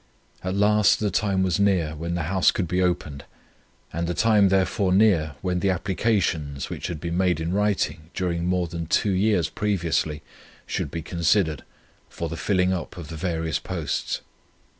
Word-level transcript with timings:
"At 0.43 0.55
last 0.55 0.99
the 0.99 1.11
time 1.11 1.43
was 1.43 1.59
near 1.59 1.95
when 1.95 2.15
the 2.15 2.23
house 2.23 2.49
could 2.49 2.67
be 2.67 2.81
opened, 2.81 3.23
and 3.93 4.07
the 4.07 4.15
time 4.15 4.49
therefore 4.49 4.91
near 4.91 5.35
when 5.43 5.59
the 5.59 5.69
applications, 5.69 6.71
which 6.71 6.87
had 6.87 6.99
been 6.99 7.15
made 7.15 7.39
in 7.39 7.53
writing 7.53 8.09
during 8.15 8.47
more 8.47 8.65
than 8.65 8.87
two 8.87 9.11
years 9.11 9.47
previously, 9.47 10.23
should 10.65 10.89
be 10.89 11.03
considered, 11.03 11.63
for 12.09 12.29
the 12.29 12.35
filling 12.35 12.73
up 12.73 12.97
of 12.97 13.09
the 13.09 13.15
various 13.15 13.59
posts. 13.59 14.21